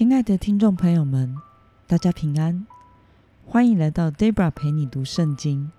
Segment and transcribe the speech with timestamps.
[0.00, 1.36] 亲爱的听众朋友们，
[1.86, 2.66] 大家平安，
[3.44, 5.70] 欢迎来到 Debra 陪你读圣经。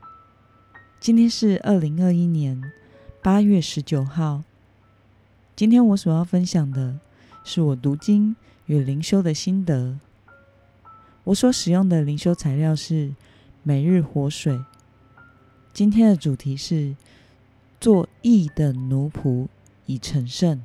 [1.00, 2.72] 今天是二零二一年
[3.24, 4.44] 八月十九号。
[5.56, 7.00] 今天我所要分享的
[7.44, 8.36] 是我读经
[8.68, 9.98] 与灵修的心得。
[11.24, 13.16] 我所使用的灵修材料是
[13.64, 14.64] 每日活水。
[15.74, 16.96] 今天的主题是
[17.80, 19.48] 做义的奴仆
[19.88, 20.64] 已成圣。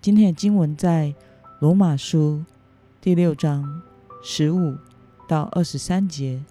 [0.00, 1.12] 今天的经文在
[1.58, 2.44] 罗马书
[3.00, 3.80] 第六章
[4.22, 4.76] 十五
[5.26, 6.44] 到二十三节。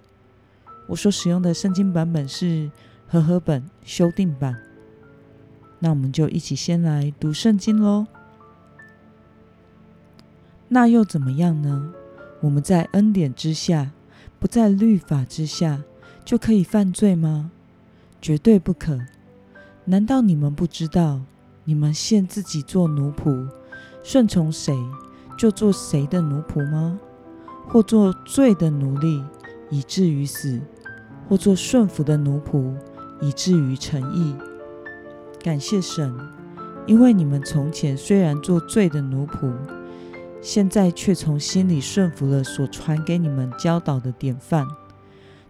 [0.88, 2.68] 我所使用的圣经版本是
[3.06, 4.56] 和合本修订版。
[5.78, 8.08] 那我们就一起先来读圣经喽。
[10.66, 11.92] 那又怎么样呢？
[12.40, 13.92] 我们在恩典之下，
[14.40, 15.84] 不在律法之下。
[16.24, 17.52] 就可以犯罪吗？
[18.20, 18.98] 绝对不可！
[19.84, 21.20] 难道你们不知道，
[21.62, 23.48] 你们现自己做奴仆，
[24.08, 24.72] 顺从谁
[25.36, 26.96] 就做谁的奴仆吗？
[27.66, 29.20] 或做罪的奴隶，
[29.68, 30.60] 以至于死；
[31.28, 32.72] 或做顺服的奴仆，
[33.20, 34.36] 以至于成义。
[35.42, 36.16] 感谢神，
[36.86, 39.52] 因为你们从前虽然做罪的奴仆，
[40.40, 44.64] 现在却从心里顺服了所传给你们教导的典范。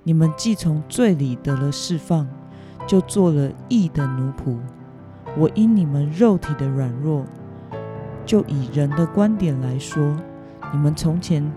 [0.03, 2.27] 你们既从罪里得了释放，
[2.86, 4.56] 就做了义的奴仆。
[5.36, 7.22] 我因你们肉体的软弱，
[8.27, 10.16] 就以人的观点来说，
[10.72, 11.50] 你们从前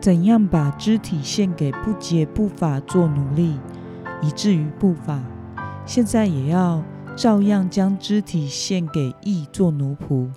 [0.00, 3.58] 怎样把肢体献给不洁不法做奴隶，
[4.22, 5.20] 以至于不法，
[5.84, 6.82] 现在也要
[7.16, 10.30] 照样将肢体献给义做奴仆，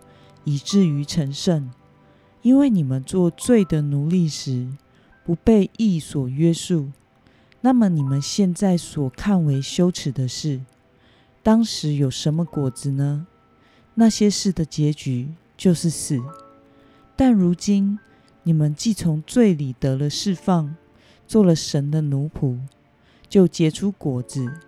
[0.44, 1.72] 以至于成圣。
[2.42, 4.68] 因为你们做罪的奴隶时，
[5.24, 6.90] 不被义所约束。
[7.62, 10.62] 那么你们现在所看为羞耻的事，
[11.42, 13.26] 当时有什么果子呢？
[13.96, 16.22] 那些事的结局就是死。
[17.16, 17.98] 但如今
[18.44, 20.76] 你们既从罪里得了释放，
[21.28, 22.60] 做了神的奴仆，
[23.28, 24.60] 就结出果子，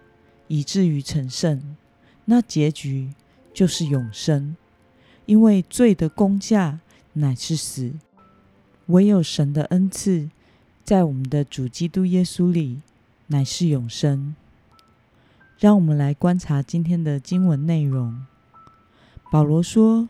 [0.48, 1.76] 以至于成圣。
[2.26, 3.14] 那结局
[3.54, 4.56] 就是永生。
[5.26, 6.80] 因为罪的工价
[7.14, 7.92] 乃是死，
[8.86, 10.30] 唯有神的恩赐。
[10.86, 12.80] 在我们的主基督耶稣里，
[13.28, 14.34] 乃是永生。
[15.60, 18.26] 让我们来观察今天的经文内容。
[19.30, 20.08] 保罗说：“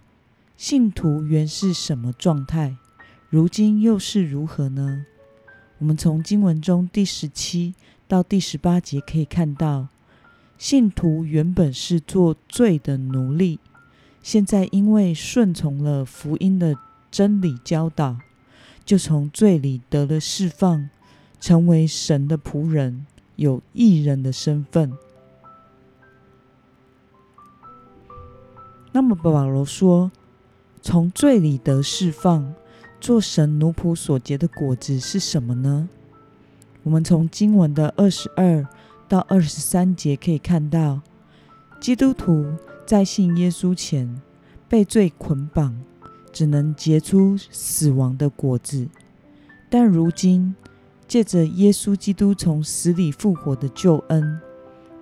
[0.55, 2.75] 信徒原是什么状态，
[3.29, 5.05] 如今又是如何呢？”
[5.79, 7.73] 我们从经文中第十七
[8.07, 9.87] 到第十八节可以看到，
[10.57, 13.59] 信徒原本是做罪的奴隶，
[14.21, 16.75] 现在因为顺从了福音的
[17.11, 18.17] 真理教导。
[18.85, 20.89] 就从罪里得了释放，
[21.41, 24.93] 成为神的仆人，有义人的身份。
[28.91, 30.11] 那么保罗说，
[30.81, 32.53] 从罪里得释放，
[32.99, 35.89] 做神奴仆所结的果子是什么呢？
[36.83, 38.67] 我们从经文的二十二
[39.07, 41.01] 到二十三节可以看到，
[41.79, 42.53] 基督徒
[42.85, 44.21] 在信耶稣前
[44.67, 45.75] 被罪捆绑。
[46.33, 48.87] 只能结出死亡的果子，
[49.71, 50.53] 但如今
[51.07, 54.39] 借着耶稣基督从死里复活的救恩，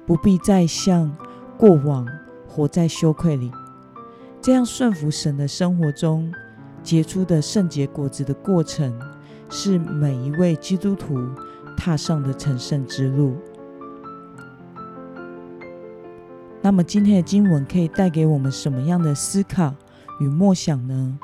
[0.05, 1.13] 不必再像
[1.57, 2.07] 过往
[2.47, 3.51] 活在羞愧里。
[4.45, 6.31] 这样顺服神的生活中
[6.83, 8.93] 结出的圣洁果子的过程，
[9.49, 11.17] 是每一位基督徒
[11.75, 13.37] 踏上的成圣之路。
[16.61, 19.73] 那么今天的经文可以带给我们什么样的思考
[20.19, 21.17] 与默想呢？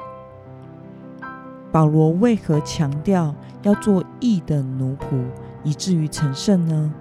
[1.72, 5.24] 保罗为何强调要做义的奴仆，
[5.64, 6.92] 以至于成圣呢？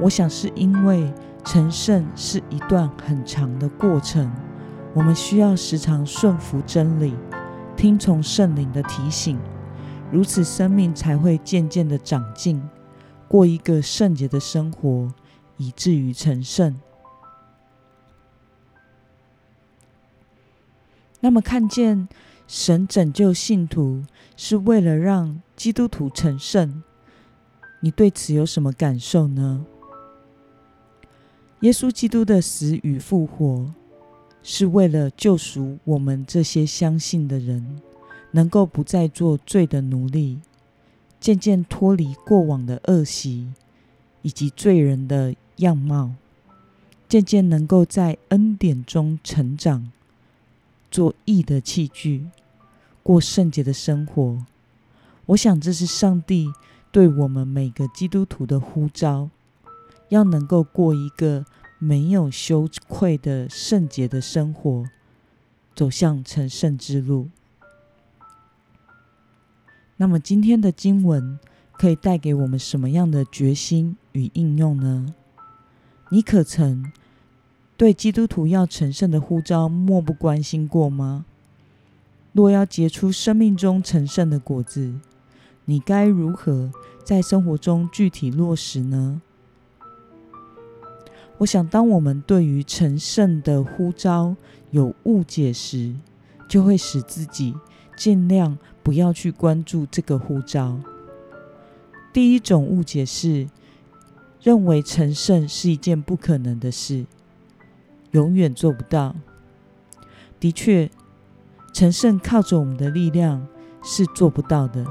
[0.00, 1.12] 我想是因为
[1.44, 4.30] 成圣是一段很长的过程，
[4.94, 7.14] 我们需要时常顺服真理，
[7.76, 9.38] 听从圣灵的提醒，
[10.12, 12.62] 如此生命才会渐渐的长进，
[13.28, 15.12] 过一个圣洁的生活，
[15.56, 16.80] 以至于成圣。
[21.20, 22.08] 那么看见。
[22.52, 24.02] 神拯救信徒
[24.36, 26.82] 是为了让基督徒成圣，
[27.78, 29.64] 你对此有什么感受呢？
[31.60, 33.70] 耶稣基督的死与复活
[34.42, 37.80] 是为了救赎我们这些相信的人，
[38.30, 40.38] 能够不再做罪的奴隶，
[41.20, 43.52] 渐渐脱离过往的恶习
[44.22, 46.12] 以及罪人的样貌，
[47.06, 49.92] 渐渐能够在恩典中成长，
[50.90, 52.26] 做义的器具。
[53.02, 54.44] 过圣洁的生活，
[55.26, 56.50] 我想这是上帝
[56.92, 59.28] 对我们每个基督徒的呼召，
[60.10, 61.44] 要能够过一个
[61.78, 64.84] 没有羞愧的圣洁的生活，
[65.74, 67.30] 走向成圣之路。
[69.96, 71.38] 那么今天的经文
[71.72, 75.14] 可以带给我们什么样的决心与应用呢？
[76.10, 76.92] 你可曾
[77.76, 81.24] 对基督徒要成圣的呼召漠不关心过吗？
[82.32, 84.94] 若要结出生命中成圣的果子，
[85.66, 86.70] 你该如何
[87.04, 89.22] 在生活中具体落实呢？
[91.40, 94.36] 我想，当我们对于成圣的呼召
[94.72, 95.94] 有误解时，
[96.46, 97.54] 就会使自己
[97.96, 100.78] 尽量不要去关注这个呼召。
[102.12, 103.48] 第一种误解是
[104.42, 107.06] 认为成圣是一件不可能的事，
[108.10, 109.16] 永远做不到。
[110.38, 110.90] 的确，
[111.72, 113.46] 成圣靠着我们的力量
[113.82, 114.84] 是做不到的。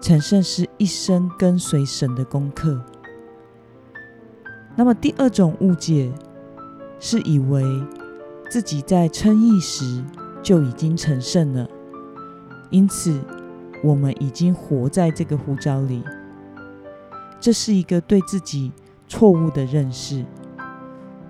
[0.00, 2.84] 成圣是一生跟随神的功课。
[4.78, 6.12] 那么第二种误解
[7.00, 7.64] 是以为
[8.50, 10.04] 自己在称义时
[10.42, 11.66] 就已经成圣了，
[12.68, 13.18] 因此
[13.82, 16.04] 我们已经活在这个呼召里。
[17.40, 18.70] 这是一个对自己
[19.08, 20.24] 错误的认识。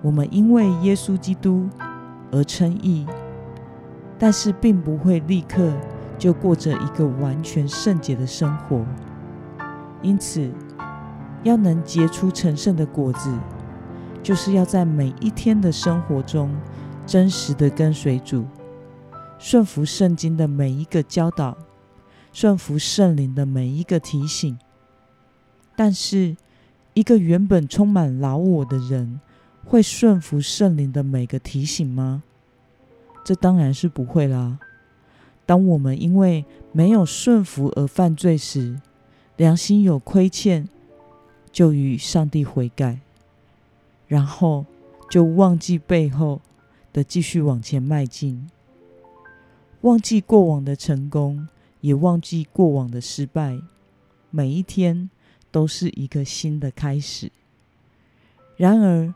[0.01, 1.69] 我们因为耶稣基督
[2.31, 3.07] 而称义，
[4.19, 5.71] 但是并不会立刻
[6.17, 8.85] 就过着一个完全圣洁的生活。
[10.01, 10.51] 因此。
[11.47, 13.33] 要能结出成圣的果子，
[14.21, 16.53] 就是要在每一天的生活中
[17.05, 18.45] 真实的跟随主，
[19.39, 21.57] 顺服圣经的每一个教导，
[22.33, 24.57] 顺服圣灵的每一个提醒。
[25.75, 26.35] 但是，
[26.93, 29.21] 一个原本充满老我的人，
[29.63, 32.23] 会顺服圣灵的每个提醒吗？
[33.23, 34.59] 这当然是不会啦。
[35.45, 38.81] 当我们因为没有顺服而犯罪时，
[39.37, 40.67] 良心有亏欠。
[41.57, 42.99] 就与上帝悔改，
[44.07, 44.63] 然后
[45.09, 46.39] 就忘记背后
[46.93, 48.47] 的，继续往前迈进，
[49.81, 51.47] 忘记过往的成功，
[51.81, 53.59] 也忘记过往的失败。
[54.29, 55.09] 每一天
[55.49, 57.31] 都是一个新的开始。
[58.55, 59.11] 然而，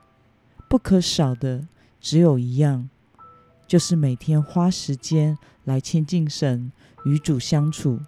[0.67, 1.67] 不可少的
[1.99, 2.89] 只有一样，
[3.67, 6.71] 就是每天花时间来亲近神，
[7.05, 7.99] 与主相处。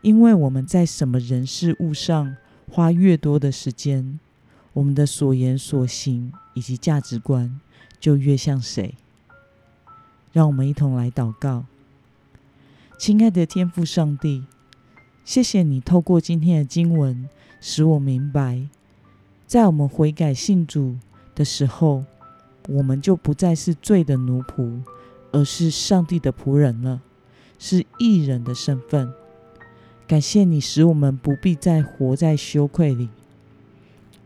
[0.00, 2.36] 因为我们在什么人事物上。
[2.70, 4.18] 花越多的时间，
[4.72, 7.60] 我们的所言所行以及价值观
[8.00, 8.94] 就越像谁。
[10.32, 11.66] 让我们一同来祷告，
[12.98, 14.44] 亲爱的天父上帝，
[15.24, 17.28] 谢谢你透过今天的经文，
[17.60, 18.66] 使我明白，
[19.46, 20.96] 在我们悔改信主
[21.34, 22.04] 的时候，
[22.68, 24.80] 我们就不再是罪的奴仆，
[25.32, 27.02] 而是上帝的仆人了，
[27.58, 29.12] 是义人的身份。
[30.12, 33.08] 感谢你使我们不必再活在羞愧里，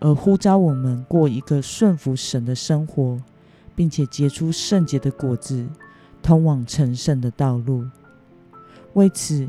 [0.01, 3.23] 而呼召我们过一个顺服神的生活，
[3.77, 5.65] 并且结出圣洁的果子，
[6.21, 7.85] 通往成圣的道路。
[8.95, 9.49] 为此，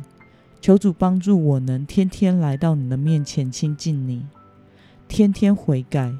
[0.61, 4.27] 求主帮助我能天天来到你的面前亲近你，
[5.07, 6.13] 天天悔改，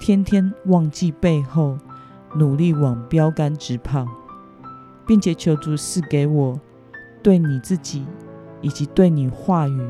[0.00, 1.76] 天天忘记背后，
[2.34, 4.08] 努力往标杆直跑，
[5.06, 6.58] 并且求主赐给我
[7.22, 8.06] 对你自己。
[8.64, 9.86] 以及对你话语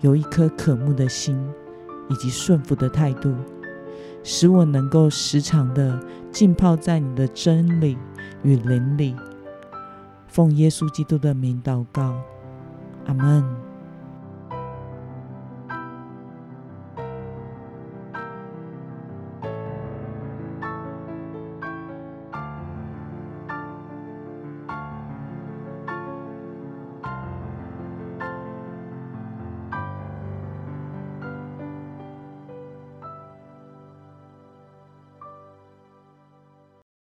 [0.00, 1.40] 有一颗渴慕的心，
[2.08, 3.32] 以及顺服的态度，
[4.24, 6.00] 使我能够时常的
[6.32, 7.96] 浸泡在你的真理
[8.42, 9.14] 与灵里。
[10.26, 12.20] 奉耶稣基督的名祷告，
[13.06, 13.65] 阿门。